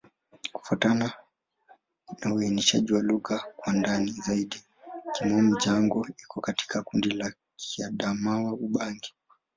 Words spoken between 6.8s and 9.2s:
kundi la Kiadamawa-Ubangi.